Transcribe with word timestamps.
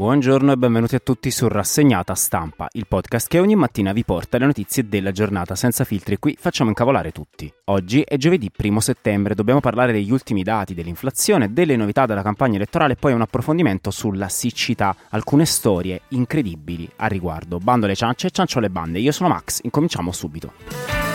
Buongiorno 0.00 0.52
e 0.52 0.56
benvenuti 0.56 0.94
a 0.94 0.98
tutti 0.98 1.30
su 1.30 1.46
Rassegnata 1.46 2.14
Stampa, 2.14 2.68
il 2.72 2.86
podcast 2.88 3.28
che 3.28 3.38
ogni 3.38 3.54
mattina 3.54 3.92
vi 3.92 4.02
porta 4.02 4.38
le 4.38 4.46
notizie 4.46 4.88
della 4.88 5.12
giornata 5.12 5.54
senza 5.54 5.84
filtri. 5.84 6.16
Qui 6.18 6.38
facciamo 6.40 6.70
incavolare 6.70 7.12
tutti. 7.12 7.52
Oggi 7.64 8.00
è 8.00 8.16
giovedì 8.16 8.50
1 8.56 8.80
settembre, 8.80 9.34
dobbiamo 9.34 9.60
parlare 9.60 9.92
degli 9.92 10.10
ultimi 10.10 10.42
dati, 10.42 10.72
dell'inflazione, 10.72 11.52
delle 11.52 11.76
novità 11.76 12.06
della 12.06 12.22
campagna 12.22 12.56
elettorale 12.56 12.94
e 12.94 12.96
poi 12.96 13.12
un 13.12 13.20
approfondimento 13.20 13.90
sulla 13.90 14.30
siccità, 14.30 14.96
alcune 15.10 15.44
storie 15.44 16.00
incredibili 16.08 16.90
a 16.96 17.06
riguardo. 17.06 17.58
Bando 17.58 17.86
le 17.86 17.94
ciance 17.94 18.28
e 18.28 18.30
ciancio 18.30 18.58
le 18.58 18.70
bande. 18.70 19.00
Io 19.00 19.12
sono 19.12 19.28
Max, 19.28 19.60
incominciamo 19.64 20.12
subito. 20.12 21.09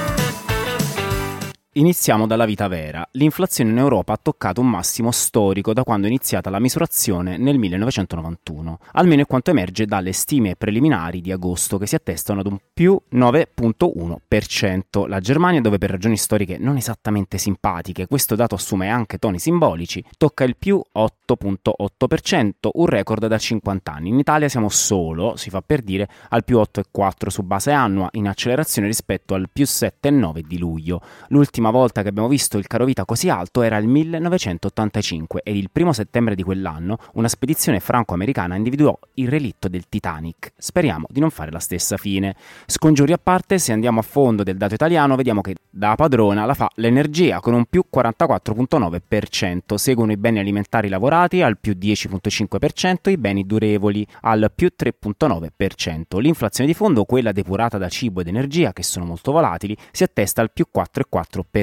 Iniziamo 1.78 2.26
dalla 2.26 2.46
vita 2.46 2.70
vera. 2.70 3.06
L'inflazione 3.12 3.70
in 3.70 3.78
Europa 3.80 4.14
ha 4.14 4.20
toccato 4.22 4.62
un 4.62 4.70
massimo 4.70 5.12
storico 5.12 5.74
da 5.74 5.84
quando 5.84 6.06
è 6.06 6.10
iniziata 6.10 6.50
la 6.50 6.60
misurazione 6.60 7.36
nel 7.36 7.58
1991, 7.58 8.80
almeno 8.94 9.24
è 9.24 9.26
quanto 9.26 9.50
emerge 9.50 9.86
dalle 9.86 10.14
stime 10.14 10.56
preliminari 10.56 11.20
di 11.20 11.34
agosto 11.34 11.78
che 11.78 11.86
si 11.86 11.96
attestano 11.96 12.40
ad 12.40 12.46
un 12.46 12.60
più 12.74 12.98
9.1%. 13.12 15.06
La 15.10 15.20
Germania, 15.20 15.60
dove 15.60 15.78
per 15.78 15.90
ragioni 15.90 16.16
storiche 16.16 16.58
non 16.58 16.78
esattamente 16.78 17.38
simpatiche 17.38 18.08
questo 18.08 18.36
dato 18.36 18.56
assume 18.56 18.88
anche 18.88 19.18
toni 19.18 19.38
simbolici, 19.38 20.02
tocca 20.18 20.46
il 20.46 20.56
più 20.56 20.82
8.8%, 20.98 22.70
un 22.72 22.86
record 22.86 23.28
da 23.28 23.38
50 23.38 23.92
anni. 23.92 24.08
In 24.08 24.20
Italia 24.20 24.48
siamo 24.48 24.70
solo, 24.70 25.36
si 25.36 25.50
fa 25.50 25.62
per 25.62 25.82
dire, 25.82 26.08
al 26.30 26.46
più 26.46 26.58
8.4 26.58 27.28
su 27.28 27.44
base 27.44 27.72
annua, 27.72 28.08
in 28.14 28.30
accelerazione 28.30 28.88
rispetto 28.88 29.34
al 29.34 29.50
più 29.52 29.66
7.9 29.66 30.40
di 30.40 30.58
luglio. 30.58 31.02
L'ultima 31.28 31.64
L'ultima 31.66 31.84
volta 31.84 32.04
che 32.04 32.10
abbiamo 32.10 32.28
visto 32.28 32.60
il 32.60 32.68
carovita 32.68 33.06
così 33.06 33.28
alto 33.28 33.64
era 33.64 33.78
il 33.78 33.88
1985 33.88 35.42
ed 35.44 35.56
il 35.56 35.72
primo 35.72 35.94
settembre 35.94 36.36
di 36.36 36.44
quell'anno 36.44 37.00
una 37.14 37.28
spedizione 37.28 37.80
franco-americana 37.80 38.56
individuò 38.56 38.96
il 39.16 39.28
relitto 39.28 39.68
del 39.68 39.90
Titanic. 39.90 40.54
Speriamo 40.56 41.08
di 41.10 41.20
non 41.20 41.32
fare 41.32 41.50
la 41.50 41.58
stessa 41.58 41.98
fine. 41.98 42.36
Scongiuri 42.68 43.14
a 43.14 43.18
parte, 43.18 43.58
se 43.58 43.72
andiamo 43.72 44.00
a 44.00 44.04
fondo 44.04 44.44
del 44.44 44.58
dato 44.58 44.76
italiano, 44.76 45.16
vediamo 45.16 45.42
che 45.42 45.56
da 45.68 45.96
padrona 45.96 46.46
la 46.46 46.54
fa 46.54 46.70
l'energia 46.76 47.40
con 47.40 47.56
un 47.56 47.66
più 47.66 47.86
44,9%, 47.92 49.74
seguono 49.74 50.12
i 50.12 50.18
beni 50.18 50.38
alimentari 50.38 50.88
lavorati 50.88 51.42
al 51.42 51.58
più 51.58 51.74
10,5%, 51.74 53.10
i 53.10 53.18
beni 53.18 53.44
durevoli 53.44 54.06
al 54.22 54.52
più 54.54 54.70
3,9%. 54.78 56.20
L'inflazione 56.20 56.70
di 56.70 56.76
fondo, 56.76 57.06
quella 57.06 57.32
depurata 57.32 57.80
da 57.80 57.90
cibo 57.90 58.22
ed 58.22 58.28
energia, 58.28 58.72
che 58.72 58.84
sono 58.84 59.06
molto 59.06 59.32
volatili, 59.32 59.76
si 59.92 60.04
attesta 60.04 60.42
al 60.42 60.52
più 60.52 60.68
4,4% 60.72 61.54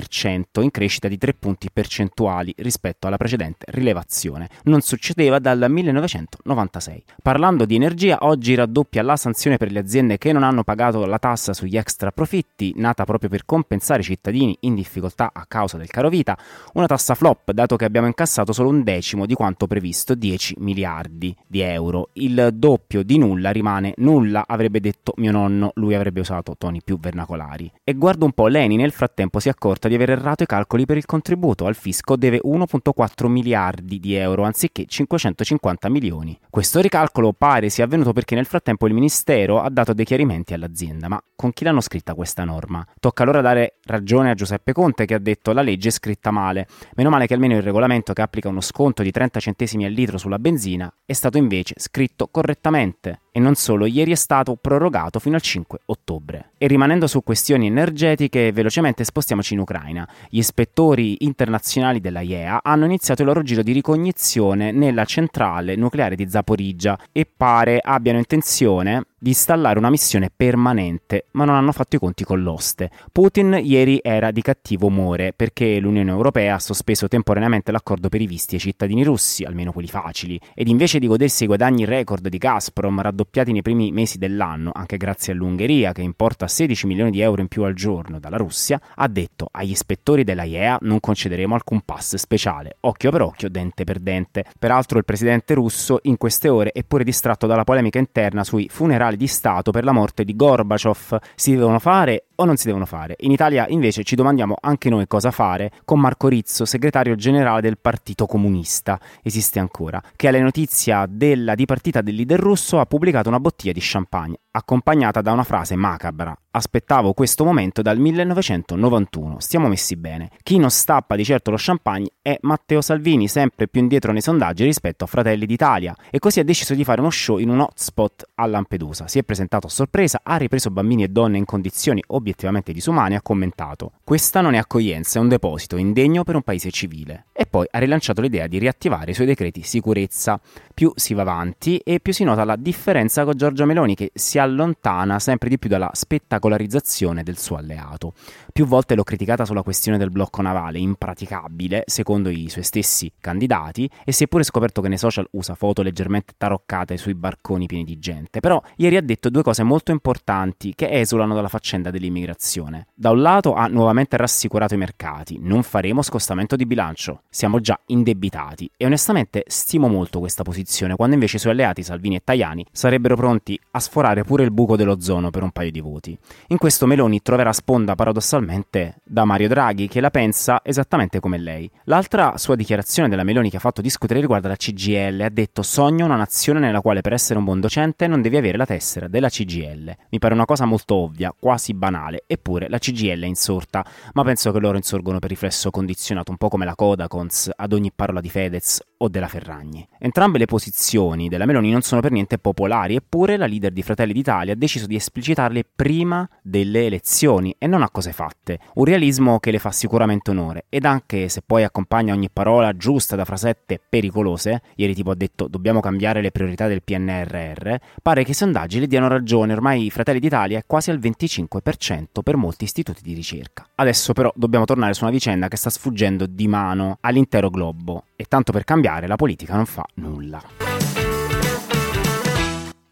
in 0.62 0.70
crescita 0.70 1.08
di 1.08 1.18
3 1.18 1.34
punti 1.34 1.68
percentuali 1.70 2.54
rispetto 2.58 3.06
alla 3.06 3.18
precedente 3.18 3.66
rilevazione. 3.68 4.48
Non 4.64 4.80
succedeva 4.80 5.38
dal 5.38 5.66
1996. 5.68 7.04
Parlando 7.22 7.66
di 7.66 7.74
energia, 7.74 8.18
oggi 8.22 8.54
raddoppia 8.54 9.02
la 9.02 9.16
sanzione 9.16 9.58
per 9.58 9.70
le 9.70 9.80
aziende 9.80 10.16
che 10.16 10.32
non 10.32 10.44
hanno 10.44 10.64
pagato 10.64 11.04
la 11.04 11.18
tassa 11.18 11.52
sugli 11.52 11.76
extra 11.76 12.10
profitti, 12.10 12.72
nata 12.76 13.04
proprio 13.04 13.28
per 13.28 13.44
compensare 13.44 14.00
i 14.00 14.04
cittadini 14.04 14.56
in 14.60 14.74
difficoltà 14.74 15.30
a 15.34 15.44
causa 15.46 15.76
del 15.76 15.88
caro 15.88 16.08
vita, 16.08 16.38
una 16.74 16.86
tassa 16.86 17.14
flop, 17.14 17.50
dato 17.52 17.76
che 17.76 17.84
abbiamo 17.84 18.06
incassato 18.06 18.52
solo 18.52 18.70
un 18.70 18.82
decimo 18.82 19.26
di 19.26 19.34
quanto 19.34 19.66
previsto, 19.66 20.14
10 20.14 20.54
miliardi 20.58 21.36
di 21.46 21.60
euro. 21.60 22.08
Il 22.14 22.50
doppio 22.54 23.02
di 23.02 23.18
nulla 23.18 23.50
rimane 23.50 23.92
nulla, 23.98 24.44
avrebbe 24.46 24.80
detto 24.80 25.12
mio 25.16 25.32
nonno, 25.32 25.72
lui 25.74 25.94
avrebbe 25.94 26.20
usato 26.20 26.54
toni 26.56 26.80
più 26.82 26.98
vernacolari. 26.98 27.70
E 27.84 27.92
guarda 27.92 28.24
un 28.24 28.32
po', 28.32 28.46
Leni 28.46 28.76
nel 28.76 28.92
frattempo 28.92 29.38
si 29.38 29.50
accorge 29.50 29.80
accorta 29.82 29.88
di 29.88 29.94
aver 29.94 30.10
errato 30.10 30.42
i 30.42 30.46
calcoli 30.46 30.86
per 30.86 30.96
il 30.96 31.06
contributo. 31.06 31.66
Al 31.66 31.74
fisco 31.74 32.16
deve 32.16 32.40
1,4 32.44 33.26
miliardi 33.26 33.98
di 33.98 34.14
euro 34.14 34.44
anziché 34.44 34.84
550 34.86 35.88
milioni. 35.88 36.38
Questo 36.48 36.80
ricalcolo 36.80 37.32
pare 37.32 37.68
sia 37.68 37.84
avvenuto 37.84 38.12
perché 38.12 38.34
nel 38.34 38.46
frattempo 38.46 38.86
il 38.86 38.94
Ministero 38.94 39.60
ha 39.60 39.70
dato 39.70 39.92
dei 39.92 40.04
chiarimenti 40.04 40.54
all'azienda. 40.54 41.08
Ma 41.08 41.22
con 41.34 41.52
chi 41.52 41.64
l'hanno 41.64 41.80
scritta 41.80 42.14
questa 42.14 42.44
norma? 42.44 42.86
Tocca 43.00 43.22
allora 43.22 43.40
dare 43.40 43.78
ragione 43.84 44.30
a 44.30 44.34
Giuseppe 44.34 44.72
Conte 44.72 45.06
che 45.06 45.14
ha 45.14 45.18
detto 45.18 45.52
la 45.52 45.62
legge 45.62 45.88
è 45.88 45.92
scritta 45.92 46.30
male. 46.30 46.66
Meno 46.94 47.10
male 47.10 47.26
che 47.26 47.34
almeno 47.34 47.56
il 47.56 47.62
regolamento 47.62 48.12
che 48.12 48.22
applica 48.22 48.48
uno 48.48 48.60
sconto 48.60 49.02
di 49.02 49.10
30 49.10 49.40
centesimi 49.40 49.84
al 49.84 49.92
litro 49.92 50.18
sulla 50.18 50.38
benzina 50.38 50.92
è 51.04 51.12
stato 51.12 51.38
invece 51.38 51.74
scritto 51.78 52.28
correttamente. 52.30 53.21
E 53.34 53.40
non 53.40 53.54
solo, 53.54 53.86
ieri 53.86 54.12
è 54.12 54.14
stato 54.14 54.56
prorogato 54.60 55.18
fino 55.18 55.36
al 55.36 55.40
5 55.40 55.78
ottobre. 55.86 56.50
E 56.58 56.66
rimanendo 56.66 57.06
su 57.06 57.22
questioni 57.22 57.66
energetiche, 57.66 58.52
velocemente 58.52 59.04
spostiamoci 59.04 59.54
in 59.54 59.60
Ucraina. 59.60 60.06
Gli 60.28 60.36
ispettori 60.36 61.24
internazionali 61.24 61.98
della 61.98 62.20
IEA 62.20 62.60
hanno 62.62 62.84
iniziato 62.84 63.22
il 63.22 63.28
loro 63.28 63.42
giro 63.42 63.62
di 63.62 63.72
ricognizione 63.72 64.70
nella 64.70 65.06
centrale 65.06 65.76
nucleare 65.76 66.14
di 66.14 66.28
Zaporizhia 66.28 66.98
e 67.10 67.26
pare 67.26 67.80
abbiano 67.82 68.18
intenzione 68.18 69.06
di 69.22 69.28
installare 69.28 69.78
una 69.78 69.88
missione 69.88 70.32
permanente, 70.34 71.26
ma 71.32 71.44
non 71.44 71.54
hanno 71.54 71.70
fatto 71.70 71.94
i 71.94 72.00
conti 72.00 72.24
con 72.24 72.42
l'oste. 72.42 72.90
Putin 73.12 73.56
ieri 73.62 74.00
era 74.02 74.32
di 74.32 74.42
cattivo 74.42 74.88
umore 74.88 75.32
perché 75.32 75.78
l'Unione 75.78 76.10
Europea 76.10 76.56
ha 76.56 76.58
sospeso 76.58 77.06
temporaneamente 77.06 77.70
l'accordo 77.70 78.08
per 78.08 78.20
i 78.20 78.26
visti 78.26 78.56
ai 78.56 78.60
cittadini 78.60 79.04
russi, 79.04 79.44
almeno 79.44 79.70
quelli 79.70 79.86
facili, 79.86 80.40
ed 80.54 80.66
invece 80.66 80.98
di 80.98 81.06
godersi 81.06 81.44
i 81.44 81.46
guadagni 81.46 81.84
record 81.84 82.26
di 82.26 82.36
Gazprom 82.36 83.00
raddoppiati 83.00 83.52
nei 83.52 83.62
primi 83.62 83.92
mesi 83.92 84.18
dell'anno, 84.18 84.72
anche 84.74 84.96
grazie 84.96 85.32
all'Ungheria 85.34 85.92
che 85.92 86.02
importa 86.02 86.48
16 86.48 86.88
milioni 86.88 87.12
di 87.12 87.20
euro 87.20 87.42
in 87.42 87.46
più 87.46 87.62
al 87.62 87.74
giorno 87.74 88.18
dalla 88.18 88.36
Russia, 88.36 88.80
ha 88.96 89.06
detto 89.06 89.46
agli 89.52 89.70
ispettori 89.70 90.24
della 90.24 90.42
IEA 90.42 90.78
non 90.80 90.98
concederemo 90.98 91.54
alcun 91.54 91.82
pass 91.82 92.16
speciale, 92.16 92.78
occhio 92.80 93.12
per 93.12 93.22
occhio, 93.22 93.48
dente 93.48 93.84
per 93.84 94.00
dente. 94.00 94.44
Peraltro 94.58 94.98
il 94.98 95.04
presidente 95.04 95.54
russo 95.54 96.00
in 96.02 96.16
queste 96.16 96.48
ore 96.48 96.72
è 96.72 96.82
pure 96.82 97.04
distratto 97.04 97.46
dalla 97.46 97.62
polemica 97.62 98.00
interna 98.00 98.42
sui 98.42 98.68
funerali 98.68 99.10
di 99.16 99.26
Stato 99.26 99.70
per 99.70 99.84
la 99.84 99.92
morte 99.92 100.24
di 100.24 100.34
Gorbaciov. 100.34 101.18
Si 101.34 101.54
devono 101.54 101.78
fare 101.78 102.26
o 102.42 102.44
non 102.44 102.56
si 102.56 102.66
devono 102.66 102.86
fare? 102.86 103.16
In 103.20 103.30
Italia 103.30 103.66
invece 103.68 104.02
ci 104.02 104.14
domandiamo 104.14 104.56
anche 104.60 104.90
noi 104.90 105.06
cosa 105.06 105.30
fare 105.30 105.70
con 105.84 106.00
Marco 106.00 106.28
Rizzo, 106.28 106.64
segretario 106.64 107.14
generale 107.14 107.60
del 107.60 107.78
Partito 107.78 108.26
Comunista, 108.26 109.00
esiste 109.22 109.58
ancora, 109.58 110.02
che 110.16 110.28
alle 110.28 110.40
notizia 110.40 111.06
della 111.08 111.54
dipartita 111.54 112.00
del 112.02 112.14
leader 112.16 112.38
russo 112.38 112.80
ha 112.80 112.86
pubblicato 112.86 113.28
una 113.28 113.40
bottiglia 113.40 113.72
di 113.72 113.80
champagne, 113.80 114.38
accompagnata 114.50 115.20
da 115.20 115.32
una 115.32 115.44
frase 115.44 115.76
macabra. 115.76 116.36
Aspettavo 116.54 117.14
questo 117.14 117.44
momento 117.44 117.80
dal 117.80 117.98
1991, 117.98 119.40
stiamo 119.40 119.68
messi 119.68 119.96
bene. 119.96 120.30
Chi 120.42 120.58
non 120.58 120.70
stappa 120.70 121.16
di 121.16 121.24
certo 121.24 121.50
lo 121.50 121.56
champagne 121.58 122.10
è 122.20 122.36
Matteo 122.42 122.82
Salvini, 122.82 123.26
sempre 123.26 123.68
più 123.68 123.80
indietro 123.80 124.12
nei 124.12 124.20
sondaggi 124.20 124.64
rispetto 124.64 125.04
a 125.04 125.06
Fratelli 125.06 125.46
d'Italia, 125.46 125.96
e 126.10 126.18
così 126.18 126.40
ha 126.40 126.44
deciso 126.44 126.74
di 126.74 126.84
fare 126.84 127.00
uno 127.00 127.08
show 127.08 127.38
in 127.38 127.48
un 127.48 127.60
hotspot 127.60 128.24
a 128.34 128.46
Lampedusa. 128.46 129.08
Si 129.08 129.18
è 129.18 129.22
presentato 129.22 129.66
a 129.66 129.70
sorpresa, 129.70 130.20
ha 130.22 130.36
ripreso 130.36 130.70
bambini 130.70 131.04
e 131.04 131.08
donne 131.08 131.38
in 131.38 131.46
condizioni 131.46 132.02
obiettivamente 132.32 132.72
disumane 132.72 133.14
e 133.14 133.16
ha 133.18 133.22
commentato: 133.22 133.92
Questa 134.02 134.40
non 134.40 134.54
è 134.54 134.58
accoglienza, 134.58 135.18
è 135.18 135.22
un 135.22 135.28
deposito 135.28 135.76
indegno 135.76 136.24
per 136.24 136.34
un 136.34 136.42
paese 136.42 136.70
civile. 136.70 137.26
E 137.42 137.46
poi 137.46 137.66
ha 137.68 137.80
rilanciato 137.80 138.20
l'idea 138.20 138.46
di 138.46 138.58
riattivare 138.58 139.10
i 139.10 139.14
suoi 139.14 139.26
decreti 139.26 139.62
sicurezza. 139.64 140.40
Più 140.72 140.92
si 140.94 141.12
va 141.12 141.22
avanti 141.22 141.78
e 141.78 141.98
più 141.98 142.12
si 142.12 142.22
nota 142.22 142.44
la 142.44 142.54
differenza 142.54 143.24
con 143.24 143.36
Giorgia 143.36 143.64
Meloni 143.64 143.96
che 143.96 144.12
si 144.14 144.38
allontana 144.38 145.18
sempre 145.18 145.48
di 145.48 145.58
più 145.58 145.68
dalla 145.68 145.90
spettacolarizzazione 145.92 147.24
del 147.24 147.36
suo 147.36 147.56
alleato. 147.56 148.12
Più 148.52 148.64
volte 148.64 148.94
l'ho 148.94 149.02
criticata 149.02 149.44
sulla 149.44 149.64
questione 149.64 149.98
del 149.98 150.12
blocco 150.12 150.40
navale, 150.40 150.78
impraticabile, 150.78 151.82
secondo 151.86 152.28
i 152.28 152.48
suoi 152.48 152.62
stessi 152.62 153.10
candidati, 153.18 153.90
e 154.04 154.12
si 154.12 154.22
è 154.22 154.28
pure 154.28 154.44
scoperto 154.44 154.80
che 154.80 154.88
nei 154.88 154.98
social 154.98 155.26
usa 155.32 155.56
foto 155.56 155.82
leggermente 155.82 156.34
taroccate 156.36 156.96
sui 156.96 157.14
barconi 157.14 157.66
pieni 157.66 157.82
di 157.82 157.98
gente. 157.98 158.38
Però 158.38 158.62
ieri 158.76 158.96
ha 158.96 159.02
detto 159.02 159.30
due 159.30 159.42
cose 159.42 159.64
molto 159.64 159.90
importanti 159.90 160.74
che 160.76 160.88
esulano 160.90 161.34
dalla 161.34 161.48
faccenda 161.48 161.90
dell'immigrazione. 161.90 162.86
Da 162.94 163.10
un 163.10 163.20
lato 163.20 163.54
ha 163.54 163.66
nuovamente 163.66 164.16
rassicurato 164.16 164.74
i 164.74 164.78
mercati, 164.78 165.38
non 165.40 165.64
faremo 165.64 166.02
scostamento 166.02 166.54
di 166.54 166.66
bilancio, 166.66 167.22
siamo 167.34 167.60
già 167.60 167.80
indebitati 167.86 168.70
e 168.76 168.84
onestamente 168.84 169.44
stimo 169.46 169.88
molto 169.88 170.18
questa 170.18 170.42
posizione 170.42 170.96
quando 170.96 171.14
invece 171.14 171.36
i 171.36 171.40
suoi 171.40 171.52
alleati 171.52 171.82
Salvini 171.82 172.16
e 172.16 172.20
Tajani 172.22 172.66
sarebbero 172.70 173.16
pronti 173.16 173.58
a 173.70 173.80
sforare 173.80 174.22
pure 174.22 174.44
il 174.44 174.50
buco 174.50 174.76
dell'ozono 174.76 175.30
per 175.30 175.42
un 175.42 175.50
paio 175.50 175.70
di 175.70 175.80
voti. 175.80 176.16
In 176.48 176.58
questo 176.58 176.86
Meloni 176.86 177.22
troverà 177.22 177.54
sponda 177.54 177.94
paradossalmente 177.94 178.96
da 179.02 179.24
Mario 179.24 179.48
Draghi 179.48 179.88
che 179.88 180.00
la 180.02 180.10
pensa 180.10 180.60
esattamente 180.62 181.20
come 181.20 181.38
lei. 181.38 181.70
L'altra 181.84 182.36
sua 182.36 182.54
dichiarazione 182.54 183.08
della 183.08 183.24
Meloni 183.24 183.48
che 183.48 183.56
ha 183.56 183.60
fatto 183.60 183.80
discutere 183.80 184.20
riguarda 184.20 184.48
la 184.48 184.56
CGL, 184.56 185.22
ha 185.22 185.30
detto 185.30 185.62
sogno 185.62 186.04
una 186.04 186.16
nazione 186.16 186.60
nella 186.60 186.82
quale 186.82 187.00
per 187.00 187.14
essere 187.14 187.38
un 187.38 187.46
buon 187.46 187.60
docente 187.60 188.06
non 188.06 188.20
devi 188.20 188.36
avere 188.36 188.58
la 188.58 188.66
tessera 188.66 189.08
della 189.08 189.30
CGL. 189.30 189.96
Mi 190.10 190.18
pare 190.18 190.34
una 190.34 190.44
cosa 190.44 190.66
molto 190.66 190.96
ovvia, 190.96 191.34
quasi 191.38 191.72
banale, 191.72 192.24
eppure 192.26 192.68
la 192.68 192.76
CGL 192.76 193.22
è 193.22 193.26
insorta, 193.26 193.82
ma 194.12 194.22
penso 194.22 194.52
che 194.52 194.58
loro 194.58 194.76
insorgono 194.76 195.18
per 195.18 195.30
riflesso 195.30 195.70
condizionato, 195.70 196.30
un 196.30 196.36
po' 196.36 196.48
come 196.48 196.66
la 196.66 196.74
Codacons 197.22 197.50
ad 197.54 197.72
ogni 197.72 197.92
parola 197.94 198.20
di 198.20 198.28
Fedez 198.28 198.80
o 199.02 199.08
della 199.08 199.28
Ferragni. 199.28 199.86
Entrambe 199.98 200.38
le 200.38 200.46
posizioni 200.46 201.28
della 201.28 201.44
Meloni 201.44 201.70
non 201.70 201.82
sono 201.82 202.00
per 202.00 202.12
niente 202.12 202.38
popolari, 202.38 202.96
eppure 202.96 203.36
la 203.36 203.46
leader 203.46 203.72
di 203.72 203.82
Fratelli 203.82 204.12
d'Italia 204.12 204.52
ha 204.52 204.56
deciso 204.56 204.86
di 204.86 204.94
esplicitarle 204.94 205.64
prima 205.74 206.28
delle 206.40 206.86
elezioni 206.86 207.54
e 207.58 207.66
non 207.66 207.82
a 207.82 207.90
cose 207.90 208.12
fatte. 208.12 208.58
Un 208.74 208.84
realismo 208.84 209.40
che 209.40 209.50
le 209.50 209.58
fa 209.58 209.70
sicuramente 209.70 210.30
onore 210.30 210.66
ed 210.68 210.84
anche 210.84 211.28
se 211.28 211.42
poi 211.44 211.64
accompagna 211.64 212.14
ogni 212.14 212.30
parola 212.32 212.76
giusta 212.76 213.16
da 213.16 213.24
frasette 213.24 213.80
pericolose, 213.88 214.62
ieri 214.76 214.94
tipo 214.94 215.10
ha 215.10 215.16
detto 215.16 215.48
dobbiamo 215.48 215.80
cambiare 215.80 216.20
le 216.20 216.30
priorità 216.30 216.68
del 216.68 216.82
PNRR, 216.82 217.74
pare 218.00 218.24
che 218.24 218.30
i 218.30 218.34
sondaggi 218.34 218.78
le 218.78 218.86
diano 218.86 219.08
ragione, 219.08 219.52
ormai 219.52 219.90
Fratelli 219.90 220.20
d'Italia 220.20 220.58
è 220.58 220.64
quasi 220.66 220.90
al 220.90 220.98
25% 220.98 222.22
per 222.22 222.36
molti 222.36 222.64
istituti 222.64 223.02
di 223.02 223.14
ricerca. 223.14 223.66
Adesso 223.74 224.12
però 224.12 224.32
dobbiamo 224.36 224.64
tornare 224.64 224.94
su 224.94 225.02
una 225.02 225.12
vicenda 225.12 225.48
che 225.48 225.56
sta 225.56 225.70
sfuggendo 225.70 226.26
di 226.26 226.46
mano 226.46 226.98
all'intero 227.00 227.50
globo 227.50 228.04
e 228.14 228.26
tanto 228.28 228.52
per 228.52 228.62
cambiare 228.62 228.91
la 229.00 229.16
politica 229.16 229.54
non 229.54 229.66
fa 229.66 229.84
nulla. 229.94 230.71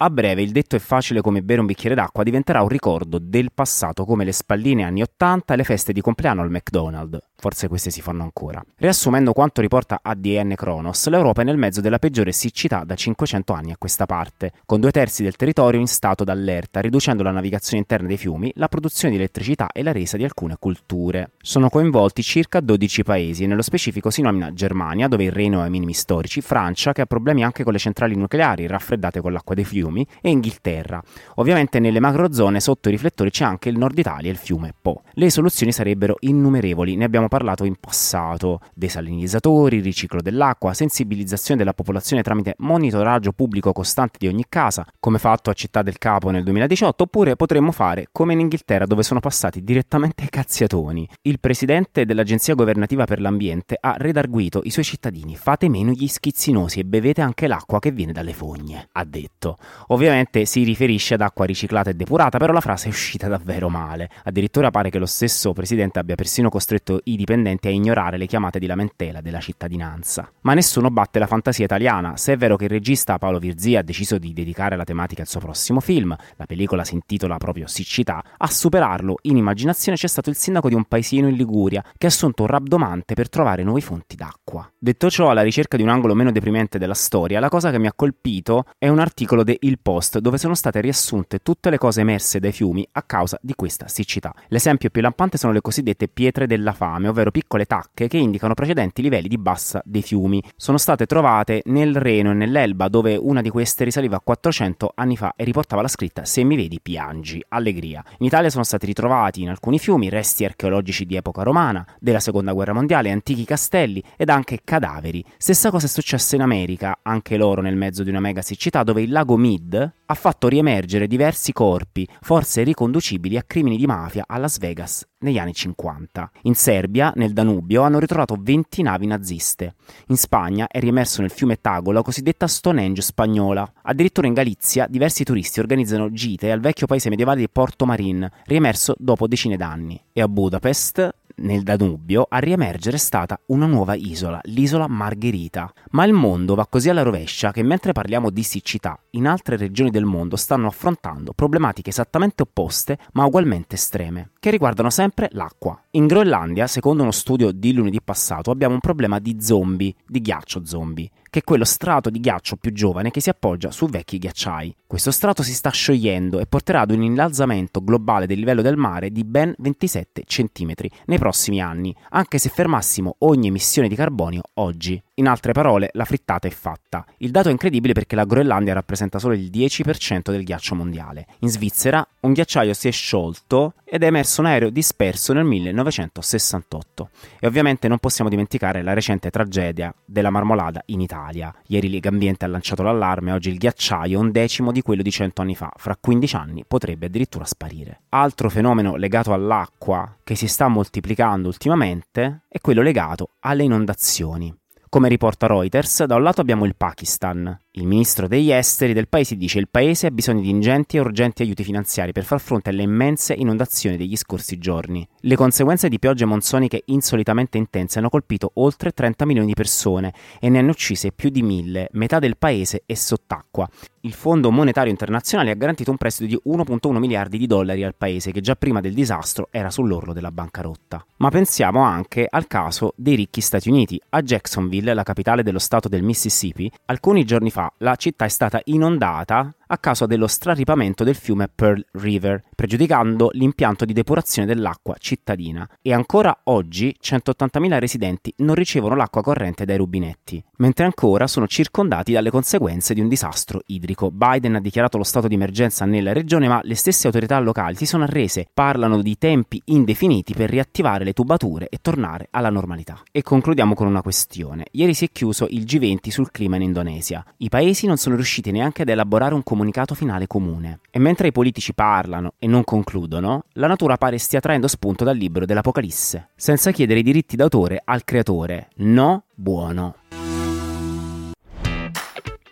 A 0.03 0.09
breve 0.09 0.41
il 0.41 0.51
detto 0.51 0.75
è 0.75 0.79
facile 0.79 1.21
come 1.21 1.43
bere 1.43 1.59
un 1.59 1.67
bicchiere 1.67 1.93
d'acqua 1.93 2.23
diventerà 2.23 2.63
un 2.63 2.69
ricordo 2.69 3.19
del 3.19 3.51
passato 3.53 4.03
come 4.03 4.25
le 4.25 4.31
spalline 4.31 4.83
anni 4.83 5.03
80 5.03 5.53
e 5.53 5.57
le 5.57 5.63
feste 5.63 5.93
di 5.93 6.01
compleanno 6.01 6.41
al 6.41 6.49
McDonald's. 6.49 7.19
Forse 7.35 7.67
queste 7.67 7.91
si 7.91 8.01
fanno 8.01 8.23
ancora. 8.23 8.63
Riassumendo 8.77 9.31
quanto 9.31 9.61
riporta 9.61 9.99
ADN 10.01 10.53
Kronos, 10.55 11.07
l'Europa 11.07 11.41
è 11.41 11.43
nel 11.43 11.57
mezzo 11.57 11.81
della 11.81 11.99
peggiore 11.99 12.31
siccità 12.31 12.83
da 12.83 12.95
500 12.95 13.53
anni 13.53 13.71
a 13.71 13.77
questa 13.77 14.07
parte, 14.07 14.53
con 14.65 14.79
due 14.79 14.91
terzi 14.91 15.21
del 15.21 15.35
territorio 15.35 15.79
in 15.79 15.87
stato 15.87 16.23
d'allerta, 16.23 16.79
riducendo 16.79 17.21
la 17.21 17.31
navigazione 17.31 17.79
interna 17.79 18.07
dei 18.07 18.17
fiumi, 18.17 18.51
la 18.55 18.67
produzione 18.67 19.13
di 19.13 19.19
elettricità 19.19 19.69
e 19.71 19.83
la 19.83 19.91
resa 19.91 20.17
di 20.17 20.23
alcune 20.23 20.55
culture. 20.59 21.33
Sono 21.41 21.69
coinvolti 21.69 22.23
circa 22.23 22.59
12 22.59 23.03
paesi 23.03 23.43
e 23.43 23.47
nello 23.47 23.63
specifico 23.63 24.09
si 24.09 24.23
nomina 24.23 24.53
Germania, 24.53 25.07
dove 25.07 25.25
il 25.25 25.31
Regno 25.31 25.61
ha 25.61 25.67
i 25.67 25.71
minimi 25.71 25.93
storici, 25.93 26.41
Francia, 26.41 26.91
che 26.91 27.01
ha 27.01 27.05
problemi 27.07 27.43
anche 27.43 27.63
con 27.63 27.73
le 27.73 27.79
centrali 27.79 28.15
nucleari 28.15 28.65
raffreddate 28.65 29.21
con 29.21 29.31
l'acqua 29.31 29.53
dei 29.55 29.65
fiumi, 29.65 29.90
fiumi 29.91 30.07
e 30.21 30.29
Inghilterra. 30.29 31.03
Ovviamente 31.35 31.79
nelle 31.79 31.99
macrozone 31.99 32.59
sotto 32.59 32.87
i 32.87 32.91
riflettori 32.91 33.29
c'è 33.29 33.43
anche 33.43 33.69
il 33.69 33.77
nord 33.77 33.97
Italia 33.97 34.29
e 34.29 34.31
il 34.31 34.37
fiume 34.37 34.73
Po. 34.79 35.03
Le 35.13 35.29
soluzioni 35.29 35.71
sarebbero 35.71 36.15
innumerevoli, 36.19 36.95
ne 36.95 37.03
abbiamo 37.03 37.27
parlato 37.27 37.65
in 37.65 37.75
passato, 37.75 38.61
desalinizzatori, 38.73 39.81
riciclo 39.81 40.21
dell'acqua, 40.21 40.73
sensibilizzazione 40.73 41.59
della 41.59 41.73
popolazione 41.73 42.23
tramite 42.23 42.55
monitoraggio 42.59 43.33
pubblico 43.33 43.73
costante 43.73 44.17
di 44.19 44.27
ogni 44.27 44.45
casa, 44.47 44.85
come 44.99 45.19
fatto 45.19 45.49
a 45.49 45.53
Città 45.53 45.81
del 45.81 45.97
Capo 45.97 46.29
nel 46.29 46.43
2018, 46.43 47.03
oppure 47.03 47.35
potremmo 47.35 47.71
fare 47.71 48.07
come 48.11 48.33
in 48.33 48.39
Inghilterra 48.39 48.85
dove 48.85 49.03
sono 49.03 49.19
passati 49.19 49.63
direttamente 49.63 50.23
ai 50.23 50.29
cazziatoni. 50.29 51.07
Il 51.23 51.39
presidente 51.39 52.05
dell'Agenzia 52.05 52.55
governativa 52.55 53.05
per 53.05 53.19
l'ambiente 53.19 53.77
ha 53.79 53.95
redarguito 53.97 54.61
i 54.63 54.69
suoi 54.69 54.85
cittadini, 54.85 55.35
fate 55.35 55.67
meno 55.69 55.91
gli 55.91 56.07
schizzinosi 56.07 56.79
e 56.79 56.85
bevete 56.85 57.21
anche 57.21 57.47
l'acqua 57.47 57.79
che 57.79 57.91
viene 57.91 58.11
dalle 58.11 58.33
fogne, 58.33 58.87
ha 58.93 59.03
detto. 59.03 59.57
Ovviamente 59.87 60.45
si 60.45 60.63
riferisce 60.63 61.15
ad 61.15 61.21
acqua 61.21 61.45
riciclata 61.45 61.89
e 61.89 61.93
depurata, 61.93 62.37
però 62.37 62.53
la 62.53 62.61
frase 62.61 62.87
è 62.87 62.89
uscita 62.89 63.27
davvero 63.27 63.69
male. 63.69 64.09
Addirittura 64.23 64.71
pare 64.71 64.89
che 64.89 64.99
lo 64.99 65.05
stesso 65.05 65.53
presidente 65.53 65.99
abbia 65.99 66.15
persino 66.15 66.49
costretto 66.49 67.01
i 67.05 67.15
dipendenti 67.15 67.67
a 67.67 67.71
ignorare 67.71 68.17
le 68.17 68.25
chiamate 68.25 68.59
di 68.59 68.65
lamentela 68.65 69.21
della 69.21 69.39
cittadinanza. 69.39 70.31
Ma 70.41 70.53
nessuno 70.53 70.89
batte 70.89 71.19
la 71.19 71.27
fantasia 71.27 71.65
italiana, 71.65 72.17
se 72.17 72.33
è 72.33 72.37
vero 72.37 72.55
che 72.55 72.65
il 72.65 72.69
regista 72.69 73.17
Paolo 73.17 73.39
Virzia 73.39 73.79
ha 73.79 73.83
deciso 73.83 74.17
di 74.17 74.33
dedicare 74.33 74.75
la 74.75 74.83
tematica 74.83 75.21
al 75.21 75.27
suo 75.27 75.39
prossimo 75.39 75.79
film, 75.79 76.15
la 76.35 76.45
pellicola 76.45 76.83
si 76.83 76.93
intitola 76.93 77.37
proprio 77.37 77.67
Siccità, 77.67 78.23
a 78.37 78.47
superarlo 78.47 79.17
in 79.23 79.37
immaginazione 79.37 79.97
c'è 79.97 80.07
stato 80.07 80.29
il 80.29 80.35
sindaco 80.35 80.69
di 80.69 80.75
un 80.75 80.85
paesino 80.85 81.27
in 81.27 81.35
Liguria 81.35 81.83
che 81.97 82.05
ha 82.05 82.09
assunto 82.09 82.43
un 82.43 82.49
rabdomante 82.49 83.13
per 83.13 83.29
trovare 83.29 83.63
nuove 83.63 83.81
fonti 83.81 84.15
d'acqua. 84.15 84.69
Detto 84.77 85.09
ciò, 85.09 85.29
alla 85.29 85.41
ricerca 85.41 85.77
di 85.77 85.83
un 85.83 85.89
angolo 85.89 86.15
meno 86.15 86.31
deprimente 86.31 86.77
della 86.77 86.93
storia, 86.93 87.39
la 87.39 87.49
cosa 87.49 87.71
che 87.71 87.79
mi 87.79 87.87
ha 87.87 87.93
colpito 87.93 88.65
è 88.77 88.87
un 88.87 88.99
articolo 88.99 89.43
di 89.43 89.57
Il 89.61 89.70
Post 89.77 90.19
dove 90.19 90.37
sono 90.37 90.55
state 90.55 90.81
riassunte 90.81 91.39
tutte 91.39 91.69
le 91.69 91.77
cose 91.77 92.01
emerse 92.01 92.39
dai 92.39 92.51
fiumi 92.51 92.87
a 92.93 93.03
causa 93.03 93.37
di 93.41 93.53
questa 93.55 93.87
siccità. 93.87 94.33
L'esempio 94.47 94.89
più 94.89 95.01
lampante 95.01 95.37
sono 95.37 95.53
le 95.53 95.61
cosiddette 95.61 96.07
pietre 96.07 96.47
della 96.47 96.73
fame, 96.73 97.07
ovvero 97.07 97.31
piccole 97.31 97.65
tacche 97.65 98.07
che 98.07 98.17
indicano 98.17 98.53
precedenti 98.53 99.01
livelli 99.01 99.27
di 99.27 99.37
bassa 99.37 99.81
dei 99.85 100.01
fiumi. 100.01 100.43
Sono 100.55 100.77
state 100.77 101.05
trovate 101.05 101.61
nel 101.65 101.95
Reno 101.95 102.31
e 102.31 102.33
nell'Elba, 102.33 102.87
dove 102.87 103.15
una 103.15 103.41
di 103.41 103.49
queste 103.49 103.83
risaliva 103.83 104.17
a 104.17 104.21
400 104.21 104.93
anni 104.95 105.17
fa 105.17 105.33
e 105.35 105.43
riportava 105.43 105.81
la 105.81 105.87
scritta 105.87 106.25
Se 106.25 106.43
mi 106.43 106.55
vedi 106.55 106.79
piangi, 106.81 107.43
allegria. 107.49 108.03
In 108.19 108.25
Italia 108.25 108.49
sono 108.49 108.63
stati 108.63 108.85
ritrovati 108.85 109.41
in 109.41 109.49
alcuni 109.49 109.79
fiumi 109.79 110.09
resti 110.09 110.45
archeologici 110.45 111.05
di 111.05 111.15
epoca 111.15 111.43
romana, 111.43 111.85
della 111.99 112.19
seconda 112.19 112.53
guerra 112.53 112.73
mondiale, 112.73 113.11
antichi 113.11 113.45
castelli 113.45 114.03
ed 114.17 114.29
anche 114.29 114.61
cadaveri. 114.63 115.23
Stessa 115.37 115.69
cosa 115.69 115.85
è 115.85 115.89
successa 115.89 116.35
in 116.35 116.41
America, 116.41 116.99
anche 117.01 117.37
loro 117.37 117.61
nel 117.61 117.75
mezzo 117.75 118.03
di 118.03 118.09
una 118.09 118.19
mega 118.19 118.41
siccità, 118.41 118.83
dove 118.83 119.01
il 119.01 119.11
lago 119.11 119.37
Mead 119.37 119.60
ha 120.05 120.13
fatto 120.13 120.47
riemergere 120.47 121.07
diversi 121.07 121.51
corpi, 121.53 122.07
forse 122.21 122.63
riconducibili 122.63 123.37
a 123.37 123.43
crimini 123.43 123.77
di 123.77 123.85
mafia 123.85 124.25
a 124.27 124.37
Las 124.37 124.57
Vegas 124.57 125.07
negli 125.19 125.37
anni 125.37 125.53
50. 125.53 126.31
In 126.43 126.55
Serbia, 126.55 127.11
nel 127.15 127.33
Danubio, 127.33 127.83
hanno 127.83 127.99
ritrovato 127.99 128.37
20 128.39 128.81
navi 128.81 129.07
naziste. 129.07 129.75
In 130.07 130.17
Spagna 130.17 130.67
è 130.67 130.79
riemerso 130.79 131.21
nel 131.21 131.31
fiume 131.31 131.61
Tago 131.61 131.91
la 131.91 132.01
cosiddetta 132.01 132.47
Stonehenge 132.47 133.01
spagnola. 133.01 133.71
Addirittura 133.83 134.27
in 134.27 134.33
Galizia 134.33 134.87
diversi 134.87 135.23
turisti 135.23 135.59
organizzano 135.59 136.11
gite 136.11 136.51
al 136.51 136.59
vecchio 136.59 136.87
paese 136.87 137.09
medievale 137.09 137.39
di 137.39 137.49
Porto 137.49 137.85
Marin, 137.85 138.29
riemerso 138.45 138.95
dopo 138.97 139.27
decine 139.27 139.57
d'anni. 139.57 140.01
E 140.11 140.21
a 140.21 140.27
Budapest 140.27 141.13
nel 141.41 141.63
Danubio, 141.63 142.25
a 142.29 142.39
riemergere 142.39 142.95
è 142.95 142.99
stata 142.99 143.39
una 143.47 143.65
nuova 143.65 143.93
isola, 143.93 144.39
l'isola 144.43 144.87
Margherita. 144.87 145.71
Ma 145.91 146.05
il 146.05 146.13
mondo 146.13 146.55
va 146.55 146.67
così 146.67 146.89
alla 146.89 147.01
rovescia 147.01 147.51
che 147.51 147.63
mentre 147.63 147.91
parliamo 147.91 148.29
di 148.29 148.43
siccità, 148.43 148.99
in 149.11 149.27
altre 149.27 149.57
regioni 149.57 149.89
del 149.89 150.05
mondo 150.05 150.35
stanno 150.35 150.67
affrontando 150.67 151.33
problematiche 151.33 151.89
esattamente 151.89 152.43
opposte 152.43 152.97
ma 153.13 153.25
ugualmente 153.25 153.75
estreme, 153.75 154.31
che 154.39 154.49
riguardano 154.49 154.89
sempre 154.89 155.29
l'acqua. 155.33 155.79
In 155.93 156.07
Groenlandia, 156.07 156.67
secondo 156.67 157.01
uno 157.01 157.11
studio 157.11 157.51
di 157.51 157.73
lunedì 157.73 158.01
passato, 158.01 158.49
abbiamo 158.49 158.75
un 158.75 158.79
problema 158.79 159.19
di 159.19 159.41
zombie, 159.41 159.93
di 160.07 160.21
ghiaccio 160.21 160.65
zombie 160.65 161.09
che 161.31 161.39
è 161.39 161.43
quello 161.43 161.63
strato 161.63 162.09
di 162.09 162.19
ghiaccio 162.19 162.57
più 162.57 162.73
giovane 162.73 163.09
che 163.09 163.21
si 163.21 163.29
appoggia 163.29 163.71
su 163.71 163.87
vecchi 163.87 164.17
ghiacciai. 164.17 164.75
Questo 164.85 165.11
strato 165.11 165.43
si 165.43 165.53
sta 165.53 165.69
sciogliendo 165.69 166.39
e 166.39 166.45
porterà 166.45 166.81
ad 166.81 166.91
un 166.91 167.03
innalzamento 167.03 167.81
globale 167.81 168.27
del 168.27 168.37
livello 168.37 168.61
del 168.61 168.75
mare 168.75 169.11
di 169.11 169.23
ben 169.23 169.53
27 169.57 170.23
cm 170.25 170.73
nei 171.05 171.17
prossimi 171.17 171.61
anni, 171.61 171.95
anche 172.09 172.37
se 172.37 172.49
fermassimo 172.49 173.15
ogni 173.19 173.47
emissione 173.47 173.87
di 173.87 173.95
carbonio 173.95 174.41
oggi. 174.55 175.01
In 175.21 175.27
altre 175.27 175.51
parole, 175.51 175.91
la 175.93 176.03
frittata 176.03 176.47
è 176.47 176.49
fatta. 176.49 177.05
Il 177.17 177.29
dato 177.29 177.49
è 177.49 177.51
incredibile 177.51 177.93
perché 177.93 178.15
la 178.15 178.25
Groenlandia 178.25 178.73
rappresenta 178.73 179.19
solo 179.19 179.35
il 179.35 179.51
10% 179.51 180.31
del 180.31 180.43
ghiaccio 180.43 180.73
mondiale. 180.73 181.27
In 181.41 181.49
Svizzera 181.49 182.03
un 182.21 182.33
ghiacciaio 182.33 182.73
si 182.73 182.87
è 182.87 182.91
sciolto 182.91 183.75
ed 183.83 184.01
è 184.01 184.07
emerso 184.07 184.41
un 184.41 184.47
aereo 184.47 184.71
disperso 184.71 185.31
nel 185.33 185.43
1968. 185.43 187.09
E 187.39 187.45
ovviamente 187.45 187.87
non 187.87 187.99
possiamo 187.99 188.31
dimenticare 188.31 188.81
la 188.81 188.93
recente 188.93 189.29
tragedia 189.29 189.93
della 190.03 190.31
marmolada 190.31 190.81
in 190.85 191.01
Italia. 191.01 191.53
Ieri 191.67 191.91
Legambiente 191.91 192.45
ha 192.45 192.47
lanciato 192.47 192.81
l'allarme, 192.81 193.31
oggi 193.31 193.51
il 193.51 193.59
ghiacciaio 193.59 194.17
è 194.17 194.19
un 194.19 194.31
decimo 194.31 194.71
di 194.71 194.81
quello 194.81 195.03
di 195.03 195.11
100 195.11 195.39
anni 195.43 195.55
fa. 195.55 195.71
Fra 195.75 195.95
15 196.01 196.35
anni 196.35 196.63
potrebbe 196.67 197.05
addirittura 197.05 197.45
sparire. 197.45 198.01
Altro 198.09 198.49
fenomeno 198.49 198.95
legato 198.95 199.33
all'acqua 199.33 200.17
che 200.23 200.33
si 200.33 200.47
sta 200.47 200.67
moltiplicando 200.67 201.47
ultimamente 201.47 202.45
è 202.47 202.59
quello 202.59 202.81
legato 202.81 203.29
alle 203.41 203.61
inondazioni. 203.61 204.51
Come 204.93 205.07
riporta 205.07 205.47
Reuters, 205.47 206.03
da 206.03 206.15
un 206.15 206.23
lato 206.23 206.41
abbiamo 206.41 206.65
il 206.65 206.75
Pakistan, 206.75 207.57
Il 207.73 207.87
ministro 207.87 208.27
degli 208.27 208.51
esteri 208.51 208.91
del 208.91 209.07
paese 209.07 209.37
dice 209.37 209.53
che 209.53 209.59
il 209.61 209.69
paese 209.69 210.07
ha 210.07 210.11
bisogno 210.11 210.41
di 210.41 210.49
ingenti 210.49 210.97
e 210.97 210.99
urgenti 210.99 211.41
aiuti 211.41 211.63
finanziari 211.63 212.11
per 212.11 212.25
far 212.25 212.41
fronte 212.41 212.69
alle 212.69 212.81
immense 212.81 213.33
inondazioni 213.33 213.95
degli 213.95 214.17
scorsi 214.17 214.57
giorni. 214.57 215.07
Le 215.21 215.35
conseguenze 215.37 215.87
di 215.87 215.97
piogge 215.97 216.25
monsoniche 216.25 216.81
insolitamente 216.87 217.57
intense 217.57 217.99
hanno 217.99 218.09
colpito 218.09 218.51
oltre 218.55 218.91
30 218.91 219.23
milioni 219.25 219.47
di 219.47 219.53
persone 219.53 220.13
e 220.41 220.49
ne 220.49 220.59
hanno 220.59 220.71
uccise 220.71 221.13
più 221.13 221.29
di 221.29 221.43
mille, 221.43 221.87
metà 221.93 222.19
del 222.19 222.35
paese 222.35 222.83
è 222.85 222.93
sott'acqua. 222.93 223.69
Il 224.01 224.13
Fondo 224.13 224.51
Monetario 224.51 224.91
Internazionale 224.91 225.51
ha 225.51 225.55
garantito 225.55 225.91
un 225.91 225.97
prestito 225.97 226.27
di 226.27 226.51
1,1 226.51 226.97
miliardi 226.97 227.37
di 227.37 227.47
dollari 227.47 227.83
al 227.83 227.95
paese 227.95 228.31
che 228.31 228.41
già 228.41 228.55
prima 228.55 228.81
del 228.81 228.95
disastro 228.95 229.47
era 229.49 229.69
sull'orlo 229.69 230.11
della 230.11 230.31
bancarotta. 230.31 231.05
Ma 231.17 231.29
pensiamo 231.29 231.83
anche 231.83 232.27
al 232.29 232.47
caso 232.47 232.93
dei 232.97 233.15
ricchi 233.15 233.39
Stati 233.39 233.69
Uniti. 233.69 234.01
A 234.09 234.21
Jacksonville, 234.23 234.93
la 234.93 235.03
capitale 235.03 235.43
dello 235.43 235.59
stato 235.59 235.87
del 235.87 236.01
Mississippi, 236.01 236.69
alcuni 236.85 237.23
giorni 237.23 237.51
fa 237.51 237.60
la 237.79 237.95
città 237.95 238.25
è 238.25 238.29
stata 238.29 238.61
inondata 238.65 239.53
a 239.71 239.77
causa 239.77 240.05
dello 240.05 240.27
straripamento 240.27 241.05
del 241.05 241.15
fiume 241.15 241.47
Pearl 241.47 241.85
River, 241.93 242.43
pregiudicando 242.53 243.29
l'impianto 243.31 243.85
di 243.85 243.93
depurazione 243.93 244.45
dell'acqua 244.45 244.95
cittadina. 244.99 245.67
E 245.81 245.93
ancora 245.93 246.37
oggi 246.45 246.93
180.000 247.01 247.79
residenti 247.79 248.33
non 248.37 248.55
ricevono 248.55 248.95
l'acqua 248.95 249.21
corrente 249.21 249.63
dai 249.63 249.77
rubinetti, 249.77 250.43
mentre 250.57 250.83
ancora 250.83 251.25
sono 251.25 251.47
circondati 251.47 252.11
dalle 252.11 252.29
conseguenze 252.29 252.93
di 252.93 252.99
un 252.99 253.07
disastro 253.07 253.61
idrico. 253.67 254.11
Biden 254.11 254.55
ha 254.55 254.59
dichiarato 254.59 254.97
lo 254.97 255.05
stato 255.05 255.29
di 255.29 255.35
emergenza 255.35 255.85
nella 255.85 256.11
regione, 256.11 256.49
ma 256.49 256.59
le 256.63 256.75
stesse 256.75 257.07
autorità 257.07 257.39
locali 257.39 257.75
si 257.75 257.85
sono 257.85 258.03
arrese, 258.03 258.47
parlano 258.53 259.01
di 259.01 259.17
tempi 259.17 259.61
indefiniti 259.65 260.33
per 260.33 260.49
riattivare 260.49 261.05
le 261.05 261.13
tubature 261.13 261.69
e 261.69 261.77
tornare 261.81 262.27
alla 262.31 262.49
normalità. 262.49 263.01
E 263.09 263.21
concludiamo 263.21 263.73
con 263.73 263.87
una 263.87 264.01
questione. 264.01 264.65
Ieri 264.71 264.93
si 264.93 265.05
è 265.05 265.09
chiuso 265.13 265.47
il 265.49 265.63
G20 265.63 266.09
sul 266.09 266.29
clima 266.29 266.57
in 266.57 266.63
Indonesia. 266.63 267.23
I 267.37 267.47
paesi 267.47 267.87
non 267.87 267.95
sono 267.95 268.15
riusciti 268.15 268.51
neanche 268.51 268.81
ad 268.81 268.89
elaborare 268.89 269.33
un 269.33 269.43
comunicato 269.43 269.59
finale 269.95 270.27
comune. 270.27 270.79
E 270.89 270.99
mentre 270.99 271.27
i 271.27 271.31
politici 271.31 271.73
parlano 271.73 272.33
e 272.39 272.47
non 272.47 272.63
concludono, 272.63 273.43
la 273.53 273.67
natura 273.67 273.97
pare 273.97 274.17
stia 274.17 274.39
traendo 274.39 274.67
spunto 274.67 275.03
dal 275.03 275.17
libro 275.17 275.45
dell'Apocalisse, 275.45 276.29
senza 276.35 276.71
chiedere 276.71 276.99
i 276.99 277.03
diritti 277.03 277.35
d'autore 277.35 277.81
al 277.83 278.03
creatore. 278.03 278.69
No, 278.77 279.25
buono. 279.35 279.95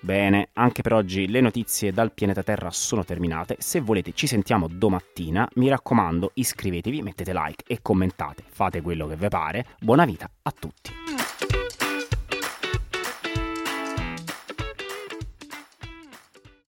Bene, 0.10 0.50
anche 0.54 0.82
per 0.82 0.94
oggi 0.94 1.28
le 1.28 1.39
notizie 1.39 1.92
dal 1.92 2.12
pianeta 2.12 2.42
Terra 2.42 2.72
sono 2.72 3.04
terminate. 3.06 3.58
Se 3.60 3.80
volete 3.80 4.13
ci 4.13 4.25
sentiamo 4.25 4.68
domattina. 4.68 5.48
Mi 5.56 5.70
raccomando, 5.70 6.32
iscrivetevi, 6.34 7.04
mettete 7.04 7.32
like 7.32 7.63
e 7.68 7.80
commentate. 7.82 8.44
Fate 8.48 8.82
quello 8.82 9.06
che 9.06 9.16
vi 9.16 9.28
pare. 9.28 9.66
Buona 9.80 10.06
vita 10.06 10.28
a 10.42 10.51
tutti. 10.58 10.99